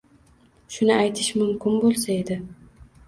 [0.77, 2.39] Shuni aytish mumkin bo’lsa edi.